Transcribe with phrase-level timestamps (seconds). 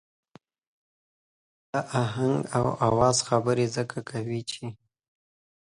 [1.71, 4.65] د آهنګ او آواز خبره ځکه کوو چې.